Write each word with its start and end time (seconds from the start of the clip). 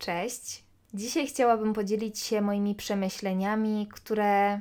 Cześć. 0.00 0.64
Dzisiaj 0.94 1.26
chciałabym 1.26 1.72
podzielić 1.72 2.18
się 2.18 2.40
moimi 2.40 2.74
przemyśleniami, 2.74 3.88
które, 3.92 4.60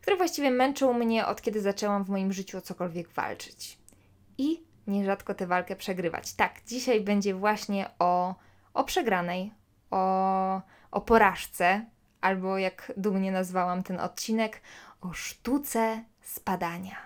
które 0.00 0.16
właściwie 0.16 0.50
męczą 0.50 0.92
mnie 0.92 1.26
od 1.26 1.42
kiedy 1.42 1.60
zaczęłam 1.60 2.04
w 2.04 2.08
moim 2.08 2.32
życiu 2.32 2.58
o 2.58 2.60
cokolwiek 2.60 3.08
walczyć. 3.08 3.78
I 4.38 4.62
nierzadko 4.86 5.34
tę 5.34 5.46
walkę 5.46 5.76
przegrywać. 5.76 6.32
Tak, 6.32 6.60
dzisiaj 6.66 7.00
będzie 7.00 7.34
właśnie 7.34 7.90
o, 7.98 8.34
o 8.74 8.84
przegranej, 8.84 9.52
o, 9.90 10.60
o 10.90 11.00
porażce, 11.00 11.86
albo 12.20 12.58
jak 12.58 12.92
dumnie 12.96 13.32
nazwałam 13.32 13.82
ten 13.82 14.00
odcinek, 14.00 14.60
o 15.00 15.12
sztuce 15.12 16.04
spadania. 16.20 16.96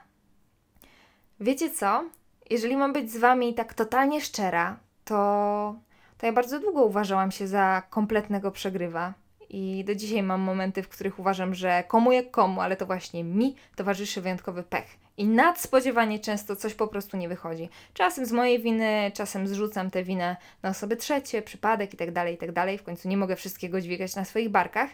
Wiecie 1.41 1.71
co? 1.71 2.05
Jeżeli 2.50 2.77
mam 2.77 2.93
być 2.93 3.12
z 3.12 3.16
wami 3.16 3.55
tak 3.55 3.75
totalnie 3.75 4.21
szczera, 4.21 4.79
to 5.05 5.89
to 6.21 6.27
ja 6.27 6.32
bardzo 6.32 6.61
długo 6.61 6.84
uważałam 6.84 7.30
się 7.30 7.46
za 7.46 7.82
kompletnego 7.91 8.50
przegrywa. 8.50 9.14
I 9.48 9.85
do 9.85 9.95
dzisiaj 9.95 10.22
mam 10.22 10.40
momenty, 10.40 10.82
w 10.82 10.89
których 10.89 11.18
uważam, 11.18 11.54
że 11.54 11.85
komu 11.89 12.12
jak 12.12 12.31
komu, 12.31 12.61
ale 12.61 12.76
to 12.76 12.86
właśnie 12.86 13.25
mi 13.25 13.57
towarzyszy 13.76 14.21
wyjątkowy 14.21 14.62
pech. 14.62 14.96
I 15.17 15.26
nadspodziewanie 15.26 16.18
często 16.18 16.57
coś 16.57 16.75
po 16.75 16.89
prostu 16.89 17.17
nie 17.17 17.29
wychodzi. 17.29 17.68
Czasem 17.95 18.26
z 18.26 18.32
mojej 18.32 18.62
winy, 18.62 19.12
czasem 19.14 19.48
zrzucam 19.48 19.90
tę 19.90 20.04
winę 20.04 20.36
na 20.62 20.71
osoby 20.71 20.96
trzecie, 20.96 21.43
przypadek 21.43 21.93
itd., 21.93 22.12
tak 22.12 22.31
itd. 22.31 22.53
Tak 22.54 22.81
w 22.81 22.82
końcu 22.82 23.09
nie 23.09 23.17
mogę 23.17 23.37
wszystkiego 23.37 23.81
dźwigać 23.81 24.17
na 24.17 24.25
swoich 24.25 24.48
barkach. 24.48 24.90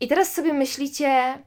I 0.00 0.08
teraz 0.08 0.32
sobie 0.32 0.52
myślicie, 0.52 1.38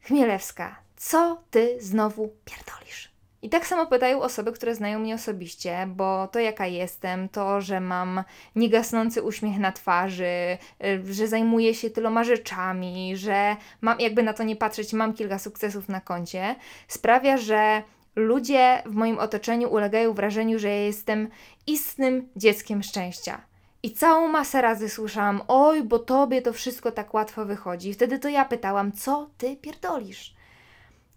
Chmielewska, 0.00 0.76
co 0.96 1.42
ty 1.50 1.76
znowu 1.80 2.34
pierdolisz? 2.44 3.09
I 3.42 3.48
tak 3.48 3.66
samo 3.66 3.86
pytają 3.86 4.22
osoby, 4.22 4.52
które 4.52 4.74
znają 4.74 4.98
mnie 4.98 5.14
osobiście, 5.14 5.88
bo 5.96 6.28
to 6.28 6.38
jaka 6.38 6.66
jestem, 6.66 7.28
to, 7.28 7.60
że 7.60 7.80
mam 7.80 8.24
niegasnący 8.56 9.22
uśmiech 9.22 9.58
na 9.58 9.72
twarzy, 9.72 10.58
y, 10.84 11.14
że 11.14 11.28
zajmuję 11.28 11.74
się 11.74 11.90
tyloma 11.90 12.24
rzeczami, 12.24 13.16
że 13.16 13.56
mam, 13.80 14.00
jakby 14.00 14.22
na 14.22 14.32
to 14.32 14.42
nie 14.42 14.56
patrzeć, 14.56 14.92
mam 14.92 15.14
kilka 15.14 15.38
sukcesów 15.38 15.88
na 15.88 16.00
koncie, 16.00 16.56
sprawia, 16.88 17.36
że 17.36 17.82
ludzie 18.16 18.82
w 18.86 18.94
moim 18.94 19.18
otoczeniu 19.18 19.72
ulegają 19.72 20.14
wrażeniu, 20.14 20.58
że 20.58 20.68
ja 20.68 20.76
jestem 20.84 21.28
istnym 21.66 22.28
dzieckiem 22.36 22.82
szczęścia. 22.82 23.40
I 23.82 23.92
całą 23.92 24.28
masę 24.28 24.62
razy 24.62 24.88
słyszałam, 24.88 25.42
oj, 25.48 25.82
bo 25.82 25.98
tobie 25.98 26.42
to 26.42 26.52
wszystko 26.52 26.92
tak 26.92 27.14
łatwo 27.14 27.44
wychodzi. 27.44 27.94
Wtedy 27.94 28.18
to 28.18 28.28
ja 28.28 28.44
pytałam, 28.44 28.92
co 28.92 29.30
ty 29.38 29.56
pierdolisz? 29.56 30.34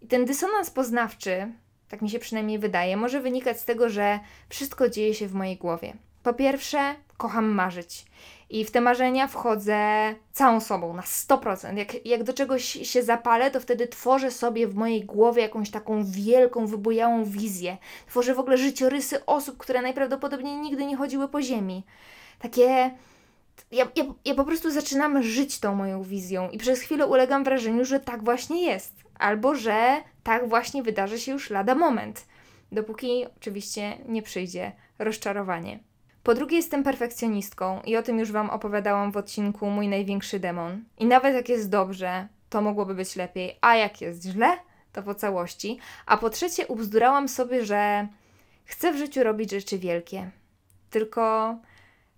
I 0.01 0.07
ten 0.07 0.25
dysonans 0.25 0.69
poznawczy, 0.69 1.53
tak 1.93 2.01
mi 2.01 2.09
się 2.09 2.19
przynajmniej 2.19 2.59
wydaje, 2.59 2.97
może 2.97 3.21
wynikać 3.21 3.59
z 3.59 3.65
tego, 3.65 3.89
że 3.89 4.19
wszystko 4.49 4.89
dzieje 4.89 5.13
się 5.13 5.27
w 5.27 5.33
mojej 5.33 5.57
głowie. 5.57 5.93
Po 6.23 6.33
pierwsze, 6.33 6.95
kocham 7.17 7.45
marzyć. 7.45 8.05
I 8.49 8.65
w 8.65 8.71
te 8.71 8.81
marzenia 8.81 9.27
wchodzę 9.27 9.77
całą 10.31 10.59
sobą, 10.59 10.93
na 10.93 11.01
100%. 11.01 11.77
Jak, 11.77 12.05
jak 12.05 12.23
do 12.23 12.33
czegoś 12.33 12.63
się 12.63 13.03
zapalę, 13.03 13.51
to 13.51 13.59
wtedy 13.59 13.87
tworzę 13.87 14.31
sobie 14.31 14.67
w 14.67 14.75
mojej 14.75 15.05
głowie 15.05 15.41
jakąś 15.41 15.69
taką 15.69 16.03
wielką, 16.05 16.67
wybujałą 16.67 17.23
wizję. 17.23 17.77
Tworzę 18.07 18.33
w 18.33 18.39
ogóle 18.39 18.57
życiorysy 18.57 19.25
osób, 19.25 19.57
które 19.57 19.81
najprawdopodobniej 19.81 20.55
nigdy 20.55 20.85
nie 20.85 20.97
chodziły 20.97 21.27
po 21.27 21.41
ziemi. 21.41 21.83
Takie. 22.39 22.91
Ja, 23.71 23.87
ja, 23.95 24.03
ja 24.25 24.35
po 24.35 24.43
prostu 24.43 24.71
zaczynam 24.71 25.23
żyć 25.23 25.59
tą 25.59 25.75
moją 25.75 26.03
wizją 26.03 26.49
i 26.49 26.57
przez 26.57 26.79
chwilę 26.79 27.07
ulegam 27.07 27.43
wrażeniu, 27.43 27.85
że 27.85 27.99
tak 27.99 28.23
właśnie 28.23 28.63
jest 28.63 29.02
albo 29.19 29.55
że 29.55 30.01
tak 30.23 30.49
właśnie 30.49 30.83
wydarzy 30.83 31.19
się 31.19 31.31
już 31.31 31.49
lada 31.49 31.75
moment, 31.75 32.25
dopóki 32.71 33.25
oczywiście 33.37 33.97
nie 34.07 34.21
przyjdzie 34.21 34.71
rozczarowanie. 34.99 35.79
Po 36.23 36.33
drugie, 36.33 36.57
jestem 36.57 36.83
perfekcjonistką 36.83 37.81
i 37.81 37.97
o 37.97 38.03
tym 38.03 38.19
już 38.19 38.31
Wam 38.31 38.49
opowiadałam 38.49 39.11
w 39.11 39.17
odcinku 39.17 39.69
Mój 39.69 39.87
największy 39.87 40.39
demon. 40.39 40.83
I 40.97 41.05
nawet 41.05 41.35
jak 41.35 41.49
jest 41.49 41.69
dobrze, 41.69 42.27
to 42.49 42.61
mogłoby 42.61 42.95
być 42.95 43.15
lepiej, 43.15 43.57
a 43.61 43.75
jak 43.75 44.01
jest 44.01 44.23
źle, 44.23 44.57
to 44.93 45.03
po 45.03 45.15
całości. 45.15 45.79
A 46.05 46.17
po 46.17 46.29
trzecie, 46.29 46.67
ubzdurałam 46.67 47.27
sobie, 47.29 47.65
że 47.65 48.07
chcę 48.65 48.93
w 48.93 48.97
życiu 48.97 49.23
robić 49.23 49.51
rzeczy 49.51 49.79
wielkie. 49.79 50.31
Tylko, 50.89 51.57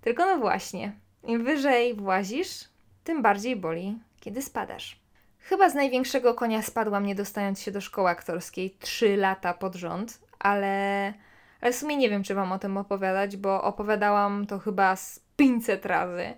tylko 0.01 0.25
no 0.25 0.37
właśnie, 0.37 0.91
im 1.23 1.43
wyżej 1.43 1.93
włazisz, 1.93 2.63
tym 3.03 3.21
bardziej 3.21 3.55
boli, 3.55 3.99
kiedy 4.19 4.41
spadasz. 4.41 5.04
Chyba 5.49 5.69
z 5.69 5.75
największego 5.75 6.33
konia 6.33 6.61
spadłam, 6.61 7.05
nie 7.05 7.15
dostając 7.15 7.61
się 7.61 7.71
do 7.71 7.81
szkoły 7.81 8.09
aktorskiej 8.09 8.77
trzy 8.79 9.17
lata 9.17 9.53
pod 9.53 9.75
rząd, 9.75 10.19
ale, 10.39 11.13
ale 11.61 11.73
w 11.73 11.75
sumie 11.75 11.97
nie 11.97 12.09
wiem, 12.09 12.23
czy 12.23 12.35
Wam 12.35 12.51
o 12.51 12.59
tym 12.59 12.77
opowiadać, 12.77 13.37
bo 13.37 13.63
opowiadałam 13.63 14.45
to 14.47 14.59
chyba 14.59 14.95
z 14.95 15.19
500 15.35 15.85
razy. 15.85 16.33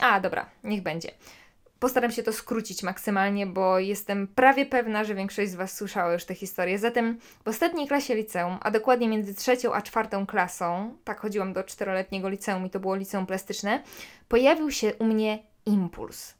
A, 0.00 0.20
dobra, 0.20 0.46
niech 0.64 0.82
będzie. 0.82 1.10
Postaram 1.78 2.10
się 2.10 2.22
to 2.22 2.32
skrócić 2.32 2.82
maksymalnie, 2.82 3.46
bo 3.46 3.78
jestem 3.78 4.26
prawie 4.26 4.66
pewna, 4.66 5.04
że 5.04 5.14
większość 5.14 5.50
z 5.50 5.54
Was 5.54 5.76
słyszała 5.76 6.12
już 6.12 6.24
tę 6.24 6.34
historię. 6.34 6.78
Zatem 6.78 7.18
w 7.44 7.48
ostatniej 7.48 7.88
klasie 7.88 8.14
liceum, 8.14 8.58
a 8.60 8.70
dokładnie 8.70 9.08
między 9.08 9.34
trzecią 9.34 9.74
a 9.74 9.82
czwartą 9.82 10.26
klasą, 10.26 10.96
tak 11.04 11.20
chodziłam 11.20 11.52
do 11.52 11.64
czteroletniego 11.64 12.28
liceum 12.28 12.66
i 12.66 12.70
to 12.70 12.80
było 12.80 12.94
liceum 12.94 13.26
plastyczne, 13.26 13.82
pojawił 14.28 14.70
się 14.70 14.94
u 14.94 15.04
mnie 15.04 15.38
impuls. 15.66 16.37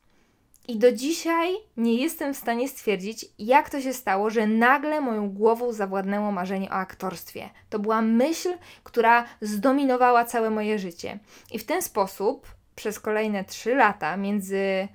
I 0.68 0.78
do 0.78 0.92
dzisiaj 0.92 1.56
nie 1.76 1.94
jestem 1.94 2.34
w 2.34 2.36
stanie 2.36 2.68
stwierdzić, 2.68 3.26
jak 3.38 3.70
to 3.70 3.80
się 3.80 3.92
stało, 3.92 4.30
że 4.30 4.46
nagle 4.46 5.00
moją 5.00 5.30
głową 5.30 5.72
zawładnęło 5.72 6.32
marzenie 6.32 6.70
o 6.70 6.72
aktorstwie. 6.72 7.50
To 7.70 7.78
była 7.78 8.02
myśl, 8.02 8.48
która 8.84 9.24
zdominowała 9.40 10.24
całe 10.24 10.50
moje 10.50 10.78
życie. 10.78 11.18
I 11.52 11.58
w 11.58 11.64
ten 11.64 11.82
sposób 11.82 12.46
przez 12.76 13.00
kolejne 13.00 13.44
trzy 13.44 13.74
lata, 13.74 14.16
między 14.16 14.88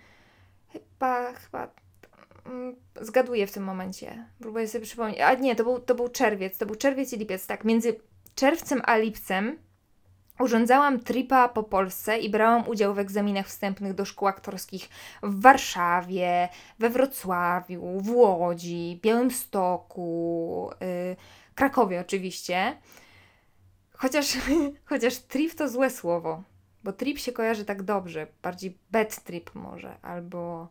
chyba, 0.73 1.33
chyba 1.33 1.71
mm, 2.45 2.75
zgaduję 3.01 3.47
w 3.47 3.51
tym 3.51 3.63
momencie. 3.63 4.25
Próbuję 4.39 4.67
sobie 4.67 4.85
przypomnieć. 4.85 5.19
A 5.19 5.33
nie, 5.33 5.55
to 5.55 5.63
był, 5.63 5.79
to 5.79 5.95
był 5.95 6.09
czerwiec, 6.09 6.57
to 6.57 6.65
był 6.65 6.75
czerwiec 6.75 7.13
i 7.13 7.17
lipiec, 7.17 7.47
tak. 7.47 7.65
Między 7.65 7.99
czerwcem 8.35 8.81
a 8.85 8.97
lipcem 8.97 9.57
Urządzałam 10.39 10.99
tripa 10.99 11.49
po 11.49 11.63
Polsce 11.63 12.17
i 12.17 12.29
brałam 12.29 12.67
udział 12.67 12.93
w 12.93 12.99
egzaminach 12.99 13.47
wstępnych 13.47 13.93
do 13.93 14.05
szkół 14.05 14.27
aktorskich 14.27 14.89
w 15.23 15.41
Warszawie, 15.41 16.49
we 16.79 16.89
Wrocławiu, 16.89 17.99
w 17.99 18.09
Łodzi, 18.09 18.99
Białymstoku, 19.01 20.69
yy, 20.81 21.15
Krakowie 21.55 22.01
oczywiście. 22.01 22.77
Chociaż, 23.93 24.37
chociaż 24.89 25.17
trip 25.17 25.55
to 25.55 25.69
złe 25.69 25.89
słowo, 25.89 26.43
bo 26.83 26.93
trip 26.93 27.19
się 27.19 27.31
kojarzy 27.31 27.65
tak 27.65 27.83
dobrze, 27.83 28.27
bardziej 28.43 28.77
bad 28.91 29.23
trip 29.23 29.55
może, 29.55 29.97
albo 30.01 30.67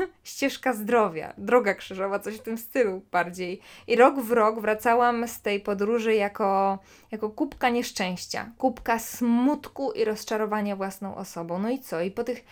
ścieżka 0.22 0.72
zdrowia, 0.72 1.32
droga 1.38 1.74
krzyżowa, 1.74 2.18
coś 2.18 2.34
w 2.34 2.42
tym 2.42 2.58
stylu 2.58 3.02
bardziej. 3.12 3.60
I 3.86 3.96
rok 3.96 4.20
w 4.20 4.32
rok 4.32 4.60
wracałam 4.60 5.28
z 5.28 5.40
tej 5.40 5.60
podróży 5.60 6.14
jako, 6.14 6.78
jako 7.10 7.30
kubka 7.30 7.68
nieszczęścia, 7.68 8.50
kubka 8.58 8.98
smutku 8.98 9.92
i 9.92 10.04
rozczarowania 10.04 10.76
własną 10.76 11.16
osobą. 11.16 11.58
No 11.58 11.70
i 11.70 11.78
co? 11.78 12.00
I 12.00 12.10
po, 12.10 12.24
tych, 12.24 12.44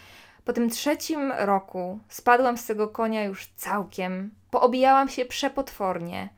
po 0.45 0.53
tym 0.53 0.71
trzecim 0.71 1.33
roku 1.39 1.99
spadłam 2.09 2.59
z 2.59 2.67
tego 2.67 2.89
konia 2.89 3.25
już 3.25 3.47
całkiem, 3.47 4.31
poobijałam 4.51 5.09
się 5.09 5.25
przepotwornie 5.25 6.29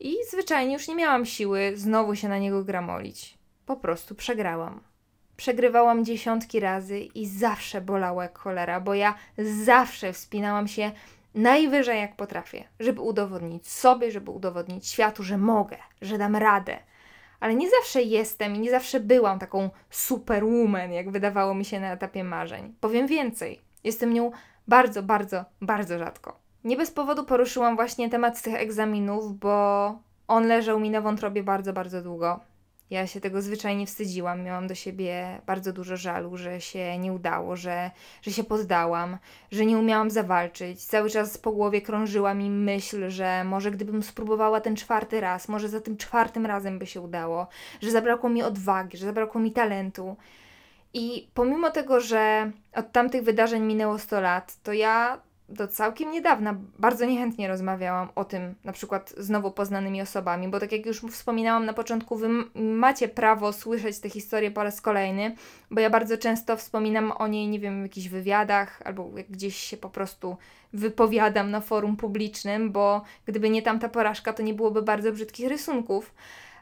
i 0.00 0.16
zwyczajnie 0.30 0.72
już 0.72 0.88
nie 0.88 0.94
miałam 0.94 1.26
siły 1.26 1.72
znowu 1.76 2.14
się 2.14 2.28
na 2.28 2.38
niego 2.38 2.64
gramolić. 2.64 3.38
Po 3.66 3.76
prostu 3.76 4.14
przegrałam. 4.14 4.93
Przegrywałam 5.36 6.04
dziesiątki 6.04 6.60
razy 6.60 6.98
i 7.00 7.26
zawsze 7.26 7.80
bolało 7.80 8.22
jak 8.22 8.38
cholera, 8.38 8.80
bo 8.80 8.94
ja 8.94 9.14
zawsze 9.64 10.12
wspinałam 10.12 10.68
się 10.68 10.92
najwyżej 11.34 12.00
jak 12.00 12.16
potrafię, 12.16 12.64
żeby 12.80 13.00
udowodnić 13.00 13.68
sobie, 13.68 14.10
żeby 14.10 14.30
udowodnić 14.30 14.88
światu, 14.88 15.22
że 15.22 15.38
mogę, 15.38 15.76
że 16.02 16.18
dam 16.18 16.36
radę. 16.36 16.78
Ale 17.40 17.54
nie 17.54 17.70
zawsze 17.70 18.02
jestem 18.02 18.56
i 18.56 18.58
nie 18.58 18.70
zawsze 18.70 19.00
byłam 19.00 19.38
taką 19.38 19.70
superwoman, 19.90 20.92
jak 20.92 21.10
wydawało 21.10 21.54
mi 21.54 21.64
się 21.64 21.80
na 21.80 21.92
etapie 21.92 22.24
marzeń. 22.24 22.74
Powiem 22.80 23.06
więcej, 23.06 23.60
jestem 23.84 24.12
nią 24.12 24.30
bardzo, 24.68 25.02
bardzo, 25.02 25.44
bardzo 25.60 25.98
rzadko. 25.98 26.38
Nie 26.64 26.76
bez 26.76 26.90
powodu 26.90 27.24
poruszyłam 27.24 27.76
właśnie 27.76 28.10
temat 28.10 28.42
tych 28.42 28.54
egzaminów, 28.54 29.38
bo 29.38 29.98
on 30.28 30.46
leżał 30.46 30.80
mi 30.80 30.90
na 30.90 31.00
wątrobie 31.00 31.42
bardzo, 31.42 31.72
bardzo 31.72 32.02
długo. 32.02 32.40
Ja 32.90 33.06
się 33.06 33.20
tego 33.20 33.42
zwyczajnie 33.42 33.86
wstydziłam. 33.86 34.42
Miałam 34.42 34.66
do 34.66 34.74
siebie 34.74 35.40
bardzo 35.46 35.72
dużo 35.72 35.96
żalu, 35.96 36.36
że 36.36 36.60
się 36.60 36.98
nie 36.98 37.12
udało, 37.12 37.56
że, 37.56 37.90
że 38.22 38.30
się 38.30 38.44
poddałam, 38.44 39.18
że 39.52 39.66
nie 39.66 39.78
umiałam 39.78 40.10
zawalczyć. 40.10 40.84
Cały 40.84 41.10
czas 41.10 41.38
po 41.38 41.52
głowie 41.52 41.82
krążyła 41.82 42.34
mi 42.34 42.50
myśl, 42.50 43.10
że 43.10 43.44
może 43.44 43.70
gdybym 43.70 44.02
spróbowała 44.02 44.60
ten 44.60 44.76
czwarty 44.76 45.20
raz, 45.20 45.48
może 45.48 45.68
za 45.68 45.80
tym 45.80 45.96
czwartym 45.96 46.46
razem 46.46 46.78
by 46.78 46.86
się 46.86 47.00
udało, 47.00 47.46
że 47.82 47.90
zabrakło 47.90 48.30
mi 48.30 48.42
odwagi, 48.42 48.96
że 48.96 49.06
zabrakło 49.06 49.40
mi 49.40 49.52
talentu. 49.52 50.16
I 50.94 51.28
pomimo 51.34 51.70
tego, 51.70 52.00
że 52.00 52.50
od 52.74 52.92
tamtych 52.92 53.22
wydarzeń 53.22 53.62
minęło 53.62 53.98
100 53.98 54.20
lat, 54.20 54.56
to 54.62 54.72
ja 54.72 55.20
do 55.48 55.68
całkiem 55.68 56.10
niedawna 56.10 56.54
bardzo 56.78 57.04
niechętnie 57.04 57.48
rozmawiałam 57.48 58.08
o 58.14 58.24
tym, 58.24 58.54
na 58.64 58.72
przykład 58.72 59.14
z 59.18 59.30
nowo 59.30 59.50
poznanymi 59.50 60.02
osobami, 60.02 60.48
bo 60.48 60.60
tak 60.60 60.72
jak 60.72 60.86
już 60.86 61.00
wspominałam 61.00 61.66
na 61.66 61.72
początku, 61.72 62.16
wy 62.16 62.28
macie 62.54 63.08
prawo 63.08 63.52
słyszeć 63.52 63.98
tę 63.98 64.10
historię 64.10 64.50
po 64.50 64.62
raz 64.62 64.80
kolejny, 64.80 65.34
bo 65.70 65.80
ja 65.80 65.90
bardzo 65.90 66.18
często 66.18 66.56
wspominam 66.56 67.12
o 67.12 67.26
niej, 67.26 67.48
nie 67.48 67.60
wiem, 67.60 67.80
w 67.80 67.82
jakichś 67.82 68.08
wywiadach 68.08 68.82
albo 68.84 69.10
gdzieś 69.30 69.56
się 69.56 69.76
po 69.76 69.90
prostu 69.90 70.36
wypowiadam 70.72 71.50
na 71.50 71.60
forum 71.60 71.96
publicznym, 71.96 72.72
bo 72.72 73.02
gdyby 73.26 73.50
nie 73.50 73.62
tamta 73.62 73.88
porażka, 73.88 74.32
to 74.32 74.42
nie 74.42 74.54
byłoby 74.54 74.82
bardzo 74.82 75.12
brzydkich 75.12 75.48
rysunków. 75.48 76.14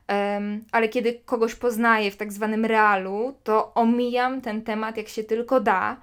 Um, 0.08 0.64
ale 0.72 0.88
kiedy 0.88 1.20
kogoś 1.24 1.54
poznaję 1.54 2.10
w 2.10 2.16
tak 2.16 2.32
zwanym 2.32 2.64
realu, 2.64 3.34
to 3.44 3.74
omijam 3.74 4.40
ten 4.40 4.62
temat 4.62 4.96
jak 4.96 5.08
się 5.08 5.24
tylko 5.24 5.60
da, 5.60 5.96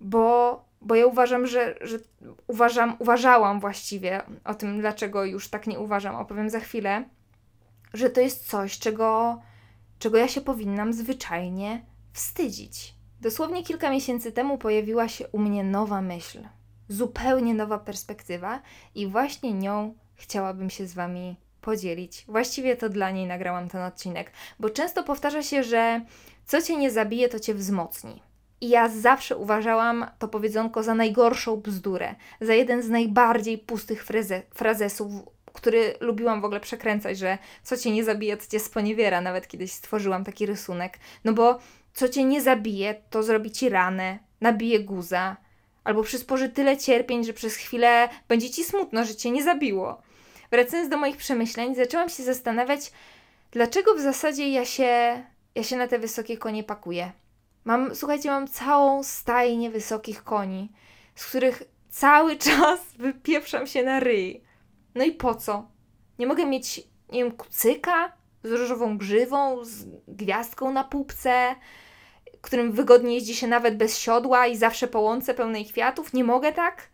bo 0.00 0.65
bo 0.86 0.94
ja 0.94 1.06
uważam, 1.06 1.46
że, 1.46 1.74
że 1.80 1.98
uważam, 2.46 2.96
uważałam 2.98 3.60
właściwie 3.60 4.22
o 4.44 4.54
tym, 4.54 4.80
dlaczego 4.80 5.24
już 5.24 5.48
tak 5.48 5.66
nie 5.66 5.78
uważam, 5.78 6.16
opowiem 6.16 6.50
za 6.50 6.60
chwilę, 6.60 7.04
że 7.94 8.10
to 8.10 8.20
jest 8.20 8.48
coś, 8.48 8.78
czego, 8.78 9.40
czego 9.98 10.18
ja 10.18 10.28
się 10.28 10.40
powinnam 10.40 10.92
zwyczajnie 10.92 11.84
wstydzić. 12.12 12.94
Dosłownie 13.20 13.62
kilka 13.62 13.90
miesięcy 13.90 14.32
temu 14.32 14.58
pojawiła 14.58 15.08
się 15.08 15.28
u 15.28 15.38
mnie 15.38 15.64
nowa 15.64 16.02
myśl, 16.02 16.38
zupełnie 16.88 17.54
nowa 17.54 17.78
perspektywa, 17.78 18.62
i 18.94 19.06
właśnie 19.06 19.52
nią 19.52 19.94
chciałabym 20.14 20.70
się 20.70 20.86
z 20.86 20.94
Wami 20.94 21.36
podzielić. 21.60 22.24
Właściwie 22.28 22.76
to 22.76 22.88
dla 22.88 23.10
niej 23.10 23.26
nagrałam 23.26 23.68
ten 23.68 23.82
odcinek, 23.82 24.32
bo 24.60 24.70
często 24.70 25.02
powtarza 25.02 25.42
się, 25.42 25.62
że 25.62 26.00
co 26.46 26.62
cię 26.62 26.76
nie 26.76 26.90
zabije, 26.90 27.28
to 27.28 27.40
cię 27.40 27.54
wzmocni. 27.54 28.25
I 28.60 28.68
ja 28.68 28.88
zawsze 28.88 29.36
uważałam 29.36 30.06
to 30.18 30.28
powiedzonko 30.28 30.82
za 30.82 30.94
najgorszą 30.94 31.56
bzdurę, 31.56 32.14
za 32.40 32.54
jeden 32.54 32.82
z 32.82 32.88
najbardziej 32.88 33.58
pustych 33.58 34.04
fraze 34.04 34.42
frazesów, 34.54 35.12
który 35.52 35.94
lubiłam 36.00 36.40
w 36.40 36.44
ogóle 36.44 36.60
przekręcać, 36.60 37.18
że 37.18 37.38
co 37.62 37.76
cię 37.76 37.90
nie 37.90 38.04
zabije, 38.04 38.36
to 38.36 38.46
cię 38.46 38.60
sponiewiera. 38.60 39.20
Nawet 39.20 39.48
kiedyś 39.48 39.72
stworzyłam 39.72 40.24
taki 40.24 40.46
rysunek. 40.46 40.98
No 41.24 41.32
bo 41.32 41.58
co 41.94 42.08
cię 42.08 42.24
nie 42.24 42.42
zabije, 42.42 42.94
to 43.10 43.22
zrobi 43.22 43.50
ci 43.50 43.68
ranę, 43.68 44.18
nabije 44.40 44.80
guza, 44.80 45.36
albo 45.84 46.02
przysporzy 46.02 46.48
tyle 46.48 46.76
cierpień, 46.76 47.24
że 47.24 47.32
przez 47.32 47.56
chwilę 47.56 48.08
będzie 48.28 48.50
ci 48.50 48.64
smutno, 48.64 49.04
że 49.04 49.14
cię 49.14 49.30
nie 49.30 49.42
zabiło. 49.42 50.02
Wracając 50.50 50.88
do 50.88 50.96
moich 50.96 51.16
przemyśleń, 51.16 51.74
zaczęłam 51.74 52.08
się 52.08 52.22
zastanawiać, 52.22 52.92
dlaczego 53.50 53.94
w 53.94 54.00
zasadzie 54.00 54.50
ja 54.50 54.64
się, 54.64 55.22
ja 55.54 55.62
się 55.62 55.76
na 55.76 55.88
te 55.88 55.98
wysokie 55.98 56.38
konie 56.38 56.64
pakuję. 56.64 57.12
Mam, 57.66 57.94
słuchajcie, 57.94 58.30
mam 58.30 58.48
całą 58.48 59.02
stajnię 59.02 59.70
wysokich 59.70 60.24
koni, 60.24 60.72
z 61.14 61.26
których 61.26 61.62
cały 61.88 62.36
czas 62.46 62.80
wypieprzam 62.98 63.66
się 63.66 63.82
na 63.82 64.00
ryj. 64.00 64.44
No 64.94 65.04
i 65.04 65.12
po 65.12 65.34
co? 65.34 65.68
Nie 66.18 66.26
mogę 66.26 66.46
mieć, 66.46 66.76
nie 67.12 67.24
wiem, 67.24 67.32
kucyka 67.32 68.12
z 68.44 68.52
różową 68.52 68.98
grzywą, 68.98 69.64
z 69.64 69.84
gwiazdką 70.08 70.72
na 70.72 70.84
pupce, 70.84 71.54
którym 72.40 72.72
wygodnie 72.72 73.14
jeździ 73.14 73.34
się 73.34 73.46
nawet 73.46 73.76
bez 73.76 73.98
siodła 73.98 74.46
i 74.46 74.56
zawsze 74.56 74.88
po 74.88 75.00
łące 75.00 75.34
pełnej 75.34 75.66
kwiatów. 75.66 76.12
Nie 76.12 76.24
mogę 76.24 76.52
tak? 76.52 76.90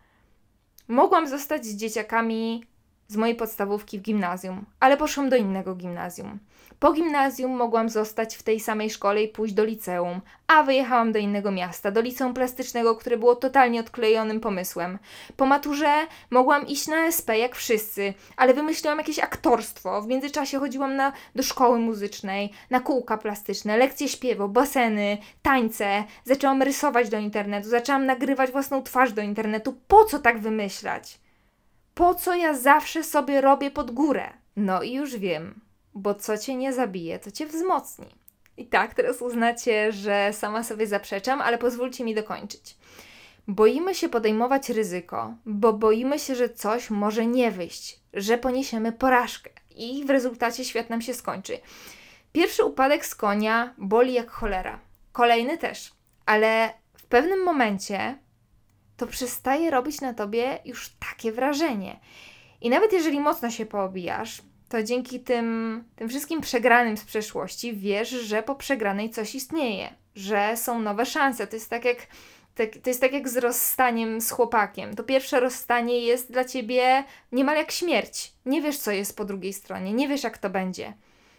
Mogłam 0.88 1.28
zostać 1.28 1.66
z 1.66 1.76
dzieciakami 1.76 2.64
z 3.12 3.17
mojej 3.17 3.37
podstawówki 3.37 3.99
w 3.99 4.03
gimnazjum, 4.03 4.64
ale 4.81 4.97
poszłam 4.97 5.29
do 5.29 5.37
innego 5.37 5.75
gimnazjum. 5.75 6.38
Po 6.82 6.93
gimnazjum 6.93 7.56
mogłam 7.56 7.88
zostać 7.88 8.37
w 8.37 8.43
tej 8.43 8.61
samej 8.61 8.91
szkole 8.91 9.23
i 9.23 9.29
pójść 9.29 9.55
do 9.55 9.64
liceum, 9.64 10.20
a 10.47 10.62
wyjechałam 10.62 11.12
do 11.12 11.19
innego 11.19 11.50
miasta, 11.50 11.91
do 11.91 12.00
liceum 12.00 12.35
plastycznego, 12.35 12.97
które 12.97 13.19
było 13.19 13.37
totalnie 13.37 13.81
odklejonym 13.81 14.41
pomysłem. 14.41 14.99
Po 15.37 15.47
maturze 15.47 15.93
mogłam 16.31 16.67
iść 16.67 16.88
na 16.88 17.06
SP 17.17 17.29
jak 17.38 17.56
wszyscy, 17.56 18.14
ale 18.37 18.55
wymyśliłam 18.55 18.99
jakieś 18.99 19.19
aktorstwo. 19.19 20.03
W 20.03 20.06
międzyczasie 20.06 20.59
chodziłam 20.59 20.97
na, 20.97 21.12
do 21.35 21.43
szkoły 21.43 21.79
muzycznej, 21.79 22.53
na 22.70 22.81
kółka 22.81 23.19
plastyczne, 23.19 23.76
lekcje 23.76 24.09
śpiewu, 24.09 24.49
baseny, 24.49 25.19
tańce. 25.43 26.05
Zaczęłam 26.25 26.62
rysować 26.62 27.09
do 27.09 27.19
internetu, 27.19 27.69
zaczęłam 27.69 28.06
nagrywać 28.06 28.50
własną 28.50 28.82
twarz 28.82 29.12
do 29.12 29.23
internetu. 29.23 29.75
Po 29.88 30.05
co 30.05 30.19
tak 30.19 30.41
wymyślać? 30.41 31.21
Po 31.94 32.14
co 32.14 32.34
ja 32.34 32.54
zawsze 32.54 33.04
sobie 33.04 33.40
robię 33.40 33.70
pod 33.70 33.90
górę? 33.90 34.32
No 34.56 34.82
i 34.82 34.92
już 34.92 35.16
wiem 35.16 35.60
bo 35.94 36.14
co 36.14 36.38
cię 36.38 36.56
nie 36.56 36.72
zabije, 36.72 37.18
to 37.18 37.30
cię 37.30 37.46
wzmocni. 37.46 38.06
I 38.56 38.66
tak, 38.66 38.94
teraz 38.94 39.22
uznacie, 39.22 39.92
że 39.92 40.32
sama 40.32 40.64
sobie 40.64 40.86
zaprzeczam, 40.86 41.40
ale 41.40 41.58
pozwólcie 41.58 42.04
mi 42.04 42.14
dokończyć. 42.14 42.76
Boimy 43.48 43.94
się 43.94 44.08
podejmować 44.08 44.68
ryzyko, 44.68 45.34
bo 45.46 45.72
boimy 45.72 46.18
się, 46.18 46.34
że 46.34 46.48
coś 46.48 46.90
może 46.90 47.26
nie 47.26 47.50
wyjść, 47.50 48.00
że 48.14 48.38
poniesiemy 48.38 48.92
porażkę 48.92 49.50
i 49.76 50.04
w 50.04 50.10
rezultacie 50.10 50.64
świat 50.64 50.90
nam 50.90 51.02
się 51.02 51.14
skończy. 51.14 51.58
Pierwszy 52.32 52.64
upadek 52.64 53.06
z 53.06 53.14
konia 53.14 53.74
boli 53.78 54.12
jak 54.12 54.30
cholera, 54.30 54.78
kolejny 55.12 55.58
też, 55.58 55.92
ale 56.26 56.72
w 56.96 57.06
pewnym 57.06 57.44
momencie 57.44 58.18
to 59.02 59.06
przestaje 59.06 59.70
robić 59.70 60.00
na 60.00 60.14
tobie 60.14 60.58
już 60.64 60.90
takie 61.10 61.32
wrażenie. 61.32 62.00
I 62.60 62.70
nawet 62.70 62.93
jeżeli 62.93 63.20
mocno 63.20 63.50
się 63.50 63.66
poobijasz, 63.66 64.43
to 64.69 64.82
dzięki 64.82 65.20
tym, 65.20 65.84
tym 65.96 66.08
wszystkim 66.08 66.40
przegranym 66.40 66.96
z 66.96 67.04
przeszłości 67.04 67.76
wiesz, 67.76 68.08
że 68.08 68.43
po 68.43 68.54
przegranej 68.54 69.10
coś 69.10 69.34
istnieje, 69.34 69.94
że 70.14 70.56
są 70.56 70.81
nowe 70.81 71.06
szanse. 71.06 71.46
To 71.46 71.56
jest 71.56 71.70
tak 71.70 71.84
jak, 71.84 71.96
tak, 72.54 72.69
to 72.82 72.90
jest 72.90 73.00
tak 73.00 73.12
jak 73.12 73.28
z 73.28 73.37
rozstaniem 73.37 74.20
z 74.20 74.31
chłopakiem. 74.31 74.96
To 74.96 75.02
pierwsze 75.02 75.40
rozstanie 75.40 75.99
jest 75.99 76.32
dla 76.32 76.44
ciebie 76.44 77.04
niemal 77.32 77.56
jak 77.56 77.72
śmierć. 77.72 78.32
Nie 78.46 78.62
wiesz, 78.62 78.78
co 78.78 78.90
jest 78.90 79.16
po 79.16 79.25
drugiej 79.25 79.52
stronie, 79.52 79.93
nie 79.93 80.08
wiesz, 80.08 80.22
jak 80.22 80.38
to 80.38 80.50
będzie. 80.50 80.93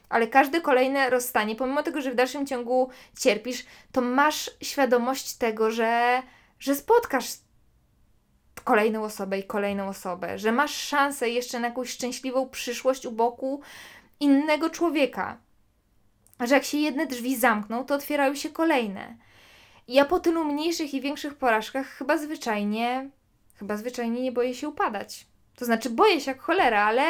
Ale 0.09 0.27
każde 0.27 0.61
kolejne 0.61 1.09
rozstanie, 1.09 1.55
pomimo 1.55 1.83
tego, 1.83 2.01
że 2.01 2.11
w 2.11 2.15
dalszym 2.15 2.45
ciągu 2.47 2.89
cierpisz, 3.19 3.65
to 3.91 4.01
masz 4.01 4.51
świadomość 4.61 5.33
tego, 5.33 5.71
że, 5.71 6.23
że 6.59 6.75
spotkasz 6.75 7.42
kolejną 8.63 9.03
osobę 9.03 9.39
i 9.39 9.43
kolejną 9.43 9.87
osobę, 9.87 10.39
że 10.39 10.51
masz 10.51 10.73
szansę 10.73 11.29
jeszcze 11.29 11.59
na 11.59 11.67
jakąś 11.67 11.89
szczęśliwą 11.89 12.49
przyszłość 12.49 13.05
u 13.05 13.11
boku 13.11 13.61
innego 14.19 14.69
człowieka. 14.69 15.37
Że 16.39 16.55
jak 16.55 16.63
się 16.63 16.77
jedne 16.77 17.07
drzwi 17.07 17.35
zamkną, 17.35 17.85
to 17.85 17.95
otwierają 17.95 18.35
się 18.35 18.49
kolejne. 18.49 19.17
I 19.87 19.93
ja 19.93 20.05
po 20.05 20.19
tylu 20.19 20.45
mniejszych 20.45 20.93
i 20.93 21.01
większych 21.01 21.33
porażkach 21.33 21.87
chyba 21.87 22.17
zwyczajnie, 22.17 23.09
chyba 23.55 23.77
zwyczajnie 23.77 24.21
nie 24.21 24.31
boję 24.31 24.55
się 24.55 24.69
upadać. 24.69 25.27
To 25.55 25.65
znaczy 25.65 25.89
boję 25.89 26.21
się 26.21 26.31
jak 26.31 26.41
cholera, 26.41 26.83
ale, 26.85 27.03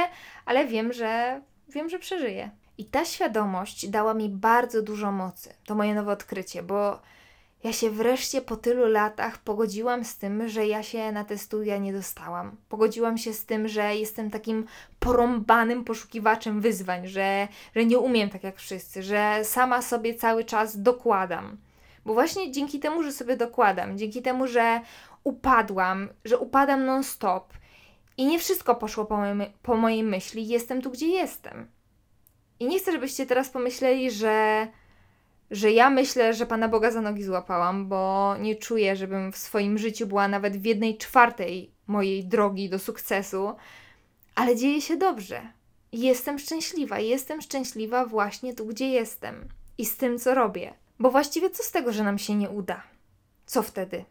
ale 0.45 0.67
wiem, 0.67 0.93
że 0.93 1.41
wiem, 1.69 1.89
że 1.89 1.99
przeżyję. 1.99 2.51
I 2.77 2.85
ta 2.85 3.05
świadomość 3.05 3.87
dała 3.87 4.13
mi 4.13 4.29
bardzo 4.29 4.81
dużo 4.81 5.11
mocy. 5.11 5.53
To 5.65 5.75
moje 5.75 5.95
nowe 5.95 6.11
odkrycie, 6.11 6.63
bo 6.63 7.01
ja 7.63 7.73
się 7.73 7.89
wreszcie 7.89 8.41
po 8.41 8.55
tylu 8.55 8.87
latach 8.87 9.37
pogodziłam 9.37 10.05
z 10.05 10.17
tym, 10.17 10.49
że 10.49 10.67
ja 10.67 10.83
się 10.83 11.11
na 11.11 11.23
te 11.23 11.37
studia 11.37 11.77
nie 11.77 11.93
dostałam. 11.93 12.55
Pogodziłam 12.69 13.17
się 13.17 13.33
z 13.33 13.45
tym, 13.45 13.67
że 13.67 13.95
jestem 13.95 14.31
takim 14.31 14.65
porąbanym 14.99 15.83
poszukiwaczem 15.83 16.61
wyzwań, 16.61 17.07
że, 17.07 17.47
że 17.75 17.85
nie 17.85 17.99
umiem 17.99 18.29
tak 18.29 18.43
jak 18.43 18.57
wszyscy, 18.57 19.03
że 19.03 19.39
sama 19.43 19.81
sobie 19.81 20.13
cały 20.13 20.43
czas 20.43 20.81
dokładam. 20.81 21.57
Bo 22.05 22.13
właśnie 22.13 22.51
dzięki 22.51 22.79
temu, 22.79 23.03
że 23.03 23.11
sobie 23.11 23.37
dokładam, 23.37 23.97
dzięki 23.97 24.21
temu, 24.21 24.47
że 24.47 24.81
upadłam, 25.23 26.09
że 26.25 26.37
upadam 26.37 26.85
non-stop 26.85 27.53
i 28.17 28.25
nie 28.25 28.39
wszystko 28.39 28.75
poszło 28.75 29.05
po, 29.05 29.17
po 29.61 29.75
mojej 29.75 30.03
myśli, 30.03 30.47
jestem 30.47 30.81
tu, 30.81 30.91
gdzie 30.91 31.07
jestem. 31.07 31.67
I 32.59 32.67
nie 32.67 32.79
chcę, 32.79 32.91
żebyście 32.91 33.25
teraz 33.25 33.49
pomyśleli, 33.49 34.11
że 34.11 34.67
że 35.53 35.71
ja 35.71 35.89
myślę, 35.89 36.33
że 36.33 36.45
Pana 36.45 36.67
Boga 36.67 36.91
za 36.91 37.01
nogi 37.01 37.23
złapałam, 37.23 37.87
bo 37.87 38.35
nie 38.39 38.55
czuję, 38.55 38.95
żebym 38.95 39.31
w 39.31 39.37
swoim 39.37 39.77
życiu 39.77 40.07
była 40.07 40.27
nawet 40.27 40.57
w 40.57 40.65
jednej 40.65 40.97
czwartej 40.97 41.71
mojej 41.87 42.25
drogi 42.25 42.69
do 42.69 42.79
sukcesu, 42.79 43.55
ale 44.35 44.55
dzieje 44.55 44.81
się 44.81 44.97
dobrze. 44.97 45.41
Jestem 45.91 46.39
szczęśliwa, 46.39 46.99
jestem 46.99 47.41
szczęśliwa 47.41 48.05
właśnie 48.05 48.53
tu, 48.53 48.65
gdzie 48.65 48.89
jestem 48.89 49.47
i 49.77 49.85
z 49.85 49.97
tym, 49.97 50.19
co 50.19 50.35
robię. 50.35 50.73
Bo 50.99 51.11
właściwie 51.11 51.49
co 51.49 51.63
z 51.63 51.71
tego, 51.71 51.93
że 51.93 52.03
nam 52.03 52.17
się 52.17 52.35
nie 52.35 52.49
uda? 52.49 52.83
Co 53.45 53.61
wtedy? 53.61 54.05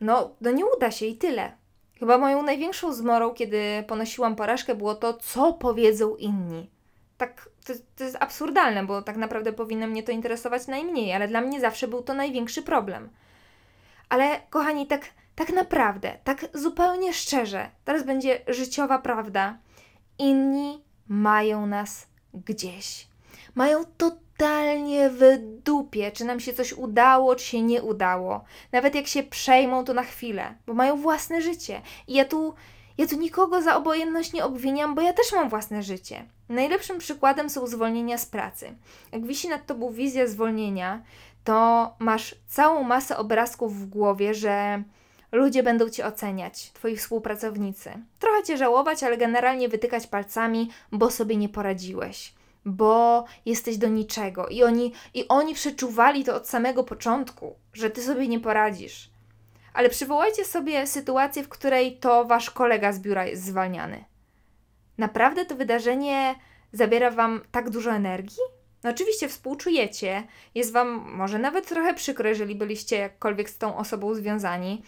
No, 0.00 0.34
no 0.40 0.50
nie 0.50 0.66
uda 0.76 0.90
się 0.90 1.06
i 1.06 1.16
tyle. 1.16 1.52
Chyba 1.98 2.18
moją 2.18 2.42
największą 2.42 2.92
zmorą, 2.92 3.34
kiedy 3.34 3.84
ponosiłam 3.86 4.36
porażkę, 4.36 4.74
było 4.74 4.94
to, 4.94 5.14
co 5.14 5.52
powiedzą 5.52 6.16
inni 6.16 6.70
tak, 7.20 7.50
to, 7.66 7.72
to 7.96 8.04
jest 8.04 8.16
absurdalne, 8.20 8.86
bo 8.86 9.02
tak 9.02 9.16
naprawdę 9.16 9.52
powinno 9.52 9.86
mnie 9.86 10.02
to 10.02 10.12
interesować 10.12 10.66
najmniej, 10.66 11.12
ale 11.12 11.28
dla 11.28 11.40
mnie 11.40 11.60
zawsze 11.60 11.88
był 11.88 12.02
to 12.02 12.14
największy 12.14 12.62
problem. 12.62 13.08
Ale 14.08 14.40
kochani, 14.50 14.86
tak, 14.86 15.04
tak 15.34 15.52
naprawdę, 15.52 16.18
tak 16.24 16.46
zupełnie 16.54 17.12
szczerze, 17.12 17.70
teraz 17.84 18.02
będzie 18.02 18.40
życiowa 18.48 18.98
prawda. 18.98 19.58
Inni 20.18 20.84
mają 21.08 21.66
nas 21.66 22.06
gdzieś. 22.34 23.08
Mają 23.54 23.84
totalnie 23.84 25.10
w 25.10 25.22
dupie, 25.64 26.12
czy 26.12 26.24
nam 26.24 26.40
się 26.40 26.52
coś 26.52 26.72
udało, 26.72 27.36
czy 27.36 27.44
się 27.44 27.62
nie 27.62 27.82
udało. 27.82 28.44
Nawet 28.72 28.94
jak 28.94 29.06
się 29.06 29.22
przejmą, 29.22 29.84
to 29.84 29.94
na 29.94 30.02
chwilę, 30.02 30.54
bo 30.66 30.74
mają 30.74 30.96
własne 30.96 31.42
życie. 31.42 31.82
I 32.08 32.14
ja 32.14 32.24
tu, 32.24 32.54
ja 33.00 33.06
tu 33.06 33.16
nikogo 33.16 33.62
za 33.62 33.76
obojętność 33.76 34.32
nie 34.32 34.44
obwiniam, 34.44 34.94
bo 34.94 35.02
ja 35.02 35.12
też 35.12 35.32
mam 35.32 35.48
własne 35.48 35.82
życie. 35.82 36.24
Najlepszym 36.48 36.98
przykładem 36.98 37.50
są 37.50 37.66
zwolnienia 37.66 38.18
z 38.18 38.26
pracy. 38.26 38.74
Jak 39.12 39.26
wisi 39.26 39.48
nad 39.48 39.66
tobą 39.66 39.92
wizja 39.92 40.26
zwolnienia, 40.26 41.02
to 41.44 41.90
masz 41.98 42.34
całą 42.46 42.82
masę 42.82 43.16
obrazków 43.16 43.76
w 43.76 43.86
głowie, 43.86 44.34
że 44.34 44.82
ludzie 45.32 45.62
będą 45.62 45.88
cię 45.88 46.06
oceniać, 46.06 46.70
twoi 46.72 46.96
współpracownicy. 46.96 47.92
Trochę 48.18 48.42
cię 48.42 48.56
żałować, 48.56 49.02
ale 49.02 49.16
generalnie 49.16 49.68
wytykać 49.68 50.06
palcami, 50.06 50.70
bo 50.92 51.10
sobie 51.10 51.36
nie 51.36 51.48
poradziłeś 51.48 52.34
bo 52.64 53.24
jesteś 53.46 53.78
do 53.78 53.88
niczego. 53.88 54.48
I 54.48 54.62
oni, 54.62 54.92
I 55.14 55.28
oni 55.28 55.54
przeczuwali 55.54 56.24
to 56.24 56.34
od 56.34 56.48
samego 56.48 56.84
początku, 56.84 57.54
że 57.72 57.90
ty 57.90 58.02
sobie 58.02 58.28
nie 58.28 58.40
poradzisz. 58.40 59.09
Ale 59.72 59.88
przywołajcie 59.88 60.44
sobie 60.44 60.86
sytuację, 60.86 61.42
w 61.42 61.48
której 61.48 61.96
to 61.96 62.24
wasz 62.24 62.50
kolega 62.50 62.92
z 62.92 63.00
biura 63.00 63.26
jest 63.26 63.44
zwalniany. 63.44 64.04
Naprawdę 64.98 65.44
to 65.44 65.56
wydarzenie 65.56 66.34
zabiera 66.72 67.10
wam 67.10 67.40
tak 67.50 67.70
dużo 67.70 67.90
energii? 67.90 68.42
No 68.84 68.90
oczywiście 68.90 69.28
współczujecie, 69.28 70.22
jest 70.54 70.72
wam 70.72 70.88
może 70.88 71.38
nawet 71.38 71.68
trochę 71.68 71.94
przykro, 71.94 72.28
jeżeli 72.28 72.54
byliście 72.54 72.96
jakkolwiek 72.96 73.50
z 73.50 73.58
tą 73.58 73.76
osobą 73.76 74.14
związani, 74.14 74.82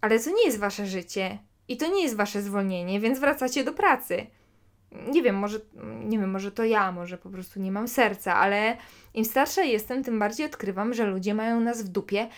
ale 0.00 0.20
to 0.20 0.30
nie 0.30 0.44
jest 0.44 0.58
wasze 0.58 0.86
życie 0.86 1.38
i 1.68 1.76
to 1.76 1.86
nie 1.86 2.02
jest 2.02 2.16
wasze 2.16 2.42
zwolnienie, 2.42 3.00
więc 3.00 3.18
wracacie 3.18 3.64
do 3.64 3.72
pracy 3.72 4.26
nie 4.92 5.22
wiem, 5.22 5.36
może, 5.36 5.60
nie 6.04 6.18
wiem, 6.18 6.30
może 6.30 6.52
to 6.52 6.64
ja, 6.64 6.92
może 6.92 7.18
po 7.18 7.30
prostu 7.30 7.60
nie 7.60 7.72
mam 7.72 7.88
serca, 7.88 8.36
ale 8.36 8.76
im 9.14 9.24
starsza 9.24 9.62
jestem, 9.62 10.04
tym 10.04 10.18
bardziej 10.18 10.46
odkrywam, 10.46 10.94
że 10.94 11.06
ludzie 11.06 11.34
mają 11.34 11.60
nas 11.60 11.82
w 11.82 11.88
dupie 11.88 12.28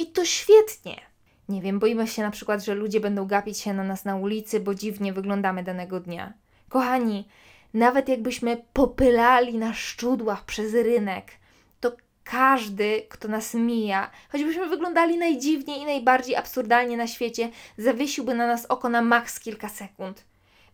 i 0.00 0.06
to 0.06 0.24
świetnie. 0.24 1.00
Nie 1.48 1.62
wiem, 1.62 1.78
boimy 1.78 2.06
się 2.06 2.22
na 2.22 2.30
przykład, 2.30 2.64
że 2.64 2.74
ludzie 2.74 3.00
będą 3.00 3.26
gapić 3.26 3.58
się 3.58 3.74
na 3.74 3.84
nas 3.84 4.04
na 4.04 4.16
ulicy, 4.16 4.60
bo 4.60 4.74
dziwnie 4.74 5.12
wyglądamy 5.12 5.62
danego 5.62 6.00
dnia. 6.00 6.32
Kochani, 6.68 7.28
nawet 7.74 8.08
jakbyśmy 8.08 8.64
popylali 8.72 9.58
na 9.58 9.74
szczudłach 9.74 10.44
przez 10.44 10.74
rynek, 10.74 11.32
to 11.80 11.92
każdy, 12.24 13.02
kto 13.08 13.28
nas 13.28 13.54
mija, 13.54 14.10
choćbyśmy 14.32 14.68
wyglądali 14.68 15.18
najdziwniej 15.18 15.80
i 15.80 15.84
najbardziej 15.84 16.36
absurdalnie 16.36 16.96
na 16.96 17.06
świecie, 17.06 17.50
zawiesiłby 17.78 18.34
na 18.34 18.46
nas 18.46 18.66
oko 18.66 18.88
na 18.88 19.02
maks 19.02 19.40
kilka 19.40 19.68
sekund. 19.68 20.24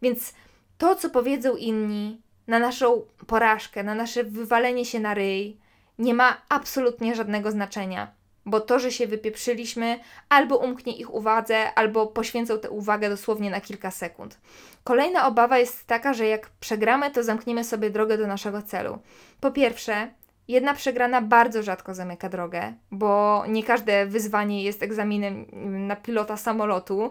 Więc 0.02 0.34
to, 0.78 0.96
co 0.96 1.10
powiedzą 1.10 1.56
inni 1.56 2.20
na 2.46 2.58
naszą 2.58 3.02
porażkę, 3.26 3.82
na 3.82 3.94
nasze 3.94 4.24
wywalenie 4.24 4.84
się 4.84 5.00
na 5.00 5.14
ryj, 5.14 5.56
nie 5.98 6.14
ma 6.14 6.42
absolutnie 6.48 7.14
żadnego 7.14 7.50
znaczenia. 7.50 8.15
Bo 8.46 8.60
to, 8.60 8.78
że 8.78 8.92
się 8.92 9.06
wypieprzyliśmy, 9.06 10.00
albo 10.28 10.56
umknie 10.56 10.96
ich 10.96 11.14
uwadze, 11.14 11.74
albo 11.74 12.06
poświęcą 12.06 12.58
tę 12.58 12.70
uwagę 12.70 13.08
dosłownie 13.08 13.50
na 13.50 13.60
kilka 13.60 13.90
sekund. 13.90 14.38
Kolejna 14.84 15.26
obawa 15.26 15.58
jest 15.58 15.86
taka, 15.86 16.14
że 16.14 16.26
jak 16.26 16.50
przegramy, 16.60 17.10
to 17.10 17.22
zamkniemy 17.22 17.64
sobie 17.64 17.90
drogę 17.90 18.18
do 18.18 18.26
naszego 18.26 18.62
celu. 18.62 18.98
Po 19.40 19.50
pierwsze, 19.50 20.10
Jedna 20.48 20.74
przegrana 20.74 21.22
bardzo 21.22 21.62
rzadko 21.62 21.94
zamyka 21.94 22.28
drogę, 22.28 22.74
bo 22.90 23.44
nie 23.48 23.62
każde 23.62 24.06
wyzwanie 24.06 24.62
jest 24.62 24.82
egzaminem 24.82 25.46
na 25.86 25.96
pilota 25.96 26.36
samolotu 26.36 27.10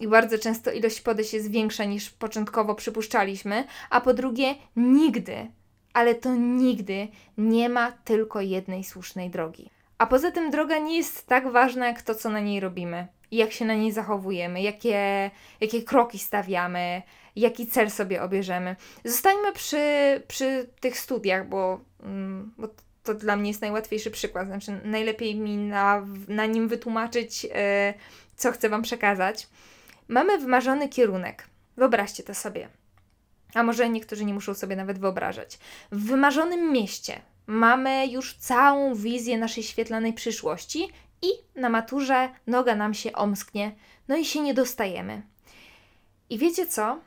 i 0.00 0.08
bardzo 0.08 0.38
często 0.38 0.72
ilość 0.72 1.00
podejść 1.00 1.34
jest 1.34 1.50
większa 1.50 1.84
niż 1.84 2.10
początkowo 2.10 2.74
przypuszczaliśmy, 2.74 3.64
a 3.90 4.00
po 4.00 4.14
drugie, 4.14 4.54
nigdy, 4.76 5.50
ale 5.92 6.14
to 6.14 6.34
nigdy 6.34 7.08
nie 7.38 7.68
ma 7.68 7.92
tylko 7.92 8.40
jednej 8.40 8.84
słusznej 8.84 9.30
drogi. 9.30 9.70
A 9.98 10.06
poza 10.06 10.30
tym 10.30 10.50
droga 10.50 10.78
nie 10.78 10.96
jest 10.96 11.26
tak 11.26 11.52
ważna 11.52 11.86
jak 11.86 12.02
to, 12.02 12.14
co 12.14 12.30
na 12.30 12.40
niej 12.40 12.60
robimy, 12.60 13.06
jak 13.30 13.52
się 13.52 13.64
na 13.64 13.74
niej 13.74 13.92
zachowujemy, 13.92 14.62
jakie, 14.62 15.30
jakie 15.60 15.82
kroki 15.82 16.18
stawiamy, 16.18 17.02
jaki 17.36 17.66
cel 17.66 17.90
sobie 17.90 18.22
obierzemy. 18.22 18.76
Zostańmy 19.04 19.52
przy, 19.52 19.76
przy 20.28 20.70
tych 20.80 20.98
studiach, 20.98 21.48
bo, 21.48 21.80
mm, 22.02 22.54
bo 22.58 22.68
to 23.02 23.14
dla 23.14 23.36
mnie 23.36 23.50
jest 23.50 23.60
najłatwiejszy 23.60 24.10
przykład. 24.10 24.46
Znaczy, 24.46 24.80
najlepiej 24.84 25.34
mi 25.34 25.56
na, 25.56 26.06
na 26.28 26.46
nim 26.46 26.68
wytłumaczyć, 26.68 27.44
yy, 27.44 27.50
co 28.36 28.52
chcę 28.52 28.68
Wam 28.68 28.82
przekazać. 28.82 29.48
Mamy 30.08 30.38
wymarzony 30.38 30.88
kierunek. 30.88 31.48
Wyobraźcie 31.76 32.22
to 32.22 32.34
sobie. 32.34 32.68
A 33.54 33.62
może 33.62 33.88
niektórzy 33.88 34.24
nie 34.24 34.34
muszą 34.34 34.54
sobie 34.54 34.76
nawet 34.76 34.98
wyobrażać. 34.98 35.58
W 35.92 36.06
wymarzonym 36.06 36.72
mieście 36.72 37.20
mamy 37.46 38.06
już 38.06 38.34
całą 38.34 38.94
wizję 38.94 39.38
naszej 39.38 39.62
świetlanej 39.62 40.12
przyszłości 40.12 40.88
i 41.22 41.28
na 41.60 41.68
maturze 41.68 42.28
noga 42.46 42.74
nam 42.74 42.94
się 42.94 43.12
omsknie, 43.12 43.72
no 44.08 44.16
i 44.16 44.24
się 44.24 44.40
nie 44.40 44.54
dostajemy. 44.54 45.22
I 46.30 46.38
wiecie 46.38 46.66
co? 46.66 46.98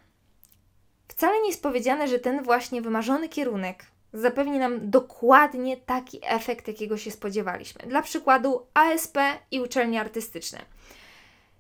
Wcale 1.08 1.42
nie 1.42 1.48
jest 1.48 1.64
powiedziane, 1.64 2.08
że 2.08 2.20
ten 2.20 2.44
właśnie 2.44 2.82
wymarzony 2.82 3.30
kierunek 3.30 3.86
zapewni 4.14 4.60
nam 4.60 4.90
dokładnie 4.90 5.78
taki 5.78 6.20
efekt, 6.24 6.68
jakiego 6.68 6.98
się 6.98 7.12
spodziewaliśmy. 7.12 7.88
Dla 7.88 8.02
przykładu 8.02 8.66
ASP 8.74 9.18
i 9.52 9.60
uczelnie 9.60 10.02
artystyczne. 10.02 10.60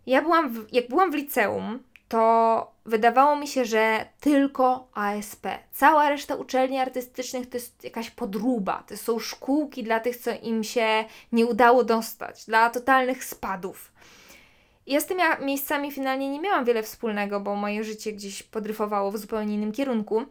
Ja 0.06 0.22
byłam, 0.22 0.54
w, 0.54 0.74
jak 0.74 0.90
byłam 0.90 1.12
w 1.12 1.16
liceum, 1.16 1.80
to 2.10 2.72
wydawało 2.86 3.36
mi 3.36 3.48
się, 3.48 3.66
że 3.66 4.06
tylko 4.20 4.88
ASP. 4.94 5.48
Cała 5.72 6.10
reszta 6.10 6.36
uczelni 6.36 6.78
artystycznych 6.78 7.50
to 7.50 7.58
jest 7.58 7.84
jakaś 7.84 8.12
podruba. 8.12 8.84
To 8.88 8.98
są 8.98 9.20
szkółki 9.20 9.84
dla 9.84 10.00
tych, 10.00 10.18
co 10.18 10.32
im 10.42 10.64
się 10.64 11.06
nie 11.32 11.46
udało 11.46 11.84
dostać, 11.84 12.46
dla 12.46 12.70
totalnych 12.70 13.24
spadów. 13.24 13.92
Ja 14.88 15.00
z 15.00 15.06
tymi 15.06 15.22
miejscami 15.42 15.92
finalnie 15.92 16.30
nie 16.30 16.42
miałam 16.42 16.66
wiele 16.66 16.84
wspólnego, 16.84 17.40
bo 17.40 17.56
moje 17.56 17.84
życie 17.84 18.14
gdzieś 18.14 18.44
podryfowało 18.44 19.12
w 19.12 19.18
zupełnie 19.18 19.56
innym 19.56 19.72
kierunku, 19.72 20.26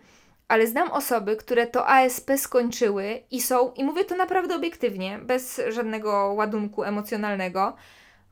ale 0.49 0.67
znam 0.67 0.91
osoby, 0.91 1.37
które 1.37 1.67
to 1.67 1.89
ASP 1.89 2.31
skończyły 2.37 3.23
i 3.31 3.41
są, 3.41 3.73
i 3.73 3.85
mówię 3.85 4.05
to 4.05 4.17
naprawdę 4.17 4.57
obiektywnie, 4.57 5.19
bez 5.19 5.61
żadnego 5.69 6.33
ładunku 6.37 6.85
emocjonalnego, 6.85 7.77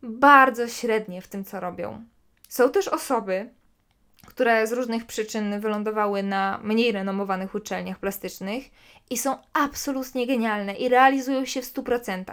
bardzo 0.03 0.69
średnie 0.69 1.23
w 1.23 1.29
tym, 1.29 1.45
co 1.45 1.61
robią. 1.61 2.05
Są 2.49 2.71
też 2.71 2.88
osoby, 2.88 3.50
które 4.26 4.67
z 4.67 4.73
różnych 4.73 5.07
przyczyn 5.07 5.61
wylądowały 5.61 6.23
na 6.23 6.61
mniej 6.62 6.93
renomowanych 6.93 7.55
uczelniach 7.55 7.99
plastycznych 7.99 8.65
i 9.11 9.19
są 9.19 9.38
absolutnie 9.53 10.26
genialne 10.26 10.75
i 10.75 10.88
realizują 10.88 11.45
się 11.45 11.62
w 11.62 11.75
100%. 11.75 12.25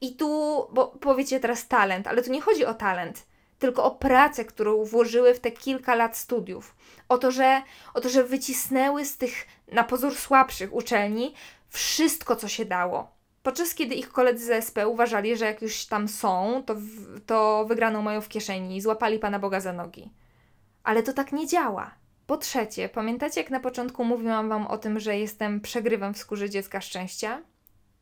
I 0.00 0.16
tu, 0.16 0.28
bo 0.72 0.86
powiecie 0.86 1.40
teraz 1.40 1.68
talent, 1.68 2.06
ale 2.06 2.22
tu 2.22 2.32
nie 2.32 2.40
chodzi 2.40 2.64
o 2.64 2.74
talent, 2.74 3.26
tylko 3.58 3.84
o 3.84 3.90
pracę, 3.90 4.44
którą 4.44 4.84
włożyły 4.84 5.34
w 5.34 5.40
te 5.40 5.50
kilka 5.50 5.94
lat 5.94 6.16
studiów. 6.16 6.74
O 7.08 7.18
to, 7.18 7.30
że, 7.30 7.62
o 7.94 8.00
to, 8.00 8.08
że 8.08 8.24
wycisnęły 8.24 9.04
z 9.04 9.16
tych 9.16 9.46
na 9.72 9.84
pozór 9.84 10.14
słabszych 10.14 10.74
uczelni 10.74 11.34
wszystko, 11.68 12.36
co 12.36 12.48
się 12.48 12.64
dało. 12.64 13.15
Podczas 13.46 13.74
kiedy 13.74 13.94
ich 13.94 14.08
koledzy 14.08 14.46
z 14.46 14.50
SP 14.66 14.76
uważali, 14.88 15.36
że 15.36 15.44
jak 15.44 15.62
już 15.62 15.86
tam 15.86 16.08
są, 16.08 16.62
to, 16.66 16.74
w, 16.74 17.20
to 17.26 17.64
wygraną 17.68 18.02
mają 18.02 18.20
w 18.20 18.28
kieszeni 18.28 18.76
i 18.76 18.80
złapali 18.80 19.18
Pana 19.18 19.38
Boga 19.38 19.60
za 19.60 19.72
nogi. 19.72 20.10
Ale 20.84 21.02
to 21.02 21.12
tak 21.12 21.32
nie 21.32 21.46
działa. 21.46 21.94
Po 22.26 22.36
trzecie, 22.36 22.88
pamiętacie 22.88 23.40
jak 23.40 23.50
na 23.50 23.60
początku 23.60 24.04
mówiłam 24.04 24.48
Wam 24.48 24.66
o 24.66 24.78
tym, 24.78 25.00
że 25.00 25.18
jestem 25.18 25.60
przegrywem 25.60 26.14
w 26.14 26.18
skórze 26.18 26.50
dziecka 26.50 26.80
szczęścia? 26.80 27.42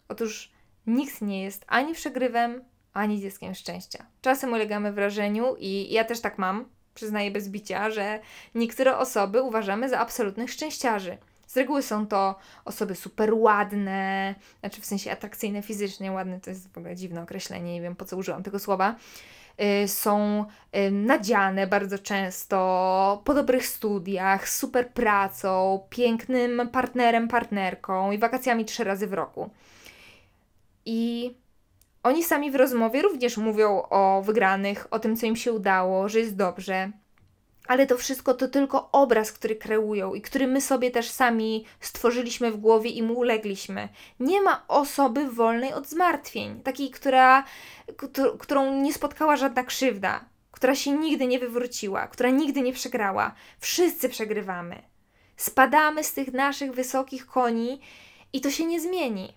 Otóż 0.08 0.52
nikt 0.86 1.22
nie 1.22 1.42
jest 1.42 1.64
ani 1.66 1.94
przegrywem, 1.94 2.64
ani 2.92 3.20
dzieckiem 3.20 3.54
szczęścia. 3.54 4.06
Czasem 4.22 4.52
ulegamy 4.52 4.92
wrażeniu 4.92 5.56
i 5.58 5.92
ja 5.92 6.04
też 6.04 6.20
tak 6.20 6.38
mam, 6.38 6.68
przyznaję 6.94 7.30
bez 7.30 7.48
bicia, 7.48 7.90
że 7.90 8.20
niektóre 8.54 8.98
osoby 8.98 9.42
uważamy 9.42 9.88
za 9.88 9.98
absolutnych 9.98 10.50
szczęściarzy. 10.50 11.18
Z 11.54 11.56
reguły 11.56 11.82
są 11.82 12.06
to 12.06 12.34
osoby 12.64 12.94
super 12.94 13.34
ładne, 13.34 14.34
znaczy 14.60 14.80
w 14.80 14.86
sensie 14.86 15.12
atrakcyjne 15.12 15.62
fizycznie, 15.62 16.12
ładne 16.12 16.40
to 16.40 16.50
jest 16.50 16.72
w 16.72 16.78
ogóle 16.78 16.96
dziwne 16.96 17.22
określenie, 17.22 17.74
nie 17.74 17.82
wiem 17.82 17.96
po 17.96 18.04
co 18.04 18.16
użyłam 18.16 18.42
tego 18.42 18.58
słowa. 18.58 18.94
Yy, 19.58 19.88
są 19.88 20.44
yy, 20.72 20.90
nadziane 20.90 21.66
bardzo 21.66 21.98
często, 21.98 23.22
po 23.24 23.34
dobrych 23.34 23.66
studiach, 23.66 24.48
super 24.48 24.88
pracą, 24.88 25.80
pięknym 25.90 26.68
partnerem, 26.72 27.28
partnerką 27.28 28.12
i 28.12 28.18
wakacjami 28.18 28.64
trzy 28.64 28.84
razy 28.84 29.06
w 29.06 29.12
roku. 29.12 29.50
I 30.86 31.34
oni 32.02 32.24
sami 32.24 32.50
w 32.50 32.54
rozmowie 32.56 33.02
również 33.02 33.36
mówią 33.36 33.82
o 33.90 34.22
wygranych, 34.22 34.86
o 34.90 34.98
tym, 34.98 35.16
co 35.16 35.26
im 35.26 35.36
się 35.36 35.52
udało, 35.52 36.08
że 36.08 36.18
jest 36.18 36.36
dobrze. 36.36 36.90
Ale 37.66 37.86
to 37.86 37.96
wszystko 37.96 38.34
to 38.34 38.48
tylko 38.48 38.90
obraz, 38.92 39.32
który 39.32 39.56
kreują 39.56 40.14
i 40.14 40.22
który 40.22 40.46
my 40.46 40.60
sobie 40.60 40.90
też 40.90 41.10
sami 41.10 41.64
stworzyliśmy 41.80 42.52
w 42.52 42.56
głowie 42.56 42.90
i 42.90 43.02
mu 43.02 43.14
ulegliśmy. 43.14 43.88
Nie 44.20 44.40
ma 44.40 44.64
osoby 44.68 45.30
wolnej 45.30 45.72
od 45.72 45.88
zmartwień, 45.88 46.60
takiej, 46.60 46.90
która, 46.90 47.44
którą 48.38 48.74
nie 48.82 48.94
spotkała 48.94 49.36
żadna 49.36 49.64
krzywda, 49.64 50.24
która 50.50 50.74
się 50.74 50.90
nigdy 50.92 51.26
nie 51.26 51.38
wywróciła, 51.38 52.06
która 52.06 52.30
nigdy 52.30 52.60
nie 52.60 52.72
przegrała. 52.72 53.34
Wszyscy 53.58 54.08
przegrywamy. 54.08 54.82
Spadamy 55.36 56.04
z 56.04 56.12
tych 56.12 56.32
naszych 56.32 56.72
wysokich 56.72 57.26
koni 57.26 57.80
I 58.32 58.40
to 58.40 58.50
się 58.50 58.64
nie 58.64 58.80
zmieni. 58.80 59.34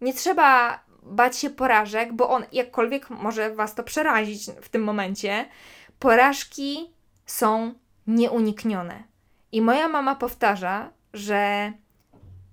Nie 0.00 0.14
trzeba 0.14 0.80
bać 1.02 1.38
się 1.38 1.50
porażek, 1.50 2.12
bo 2.12 2.30
on 2.30 2.44
jakkolwiek 2.52 3.10
może 3.10 3.54
was 3.54 3.74
to 3.74 3.82
przerazić 3.82 4.46
w 4.62 4.68
tym 4.68 4.84
momencie. 4.84 5.48
Porażki 5.98 6.95
są 7.26 7.74
nieuniknione. 8.06 9.04
I 9.52 9.62
moja 9.62 9.88
mama 9.88 10.14
powtarza, 10.14 10.90
że 11.12 11.72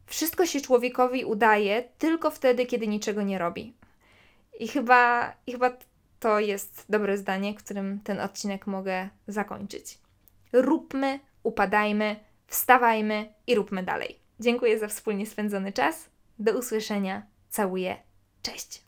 wszystko 0.05 0.45
się 0.45 0.61
człowiekowi 0.61 1.25
udaje 1.25 1.83
tylko 1.97 2.31
wtedy, 2.31 2.65
kiedy 2.65 2.87
niczego 2.87 3.21
nie 3.21 3.37
robi. 3.37 3.73
I 4.59 4.67
chyba, 4.67 5.33
i 5.47 5.51
chyba 5.51 5.71
to 6.19 6.39
jest 6.39 6.85
dobre 6.89 7.17
zdanie, 7.17 7.55
którym 7.55 7.99
ten 7.99 8.19
odcinek 8.19 8.67
mogę 8.67 9.09
zakończyć. 9.27 9.99
Róbmy, 10.53 11.19
upadajmy, 11.43 12.15
wstawajmy 12.47 13.33
i 13.47 13.55
róbmy 13.55 13.83
dalej. 13.83 14.19
Dziękuję 14.39 14.79
za 14.79 14.87
wspólnie 14.87 15.25
spędzony 15.25 15.71
czas. 15.71 16.09
Do 16.39 16.57
usłyszenia. 16.57 17.25
Całuję. 17.49 17.97
Cześć. 18.41 18.82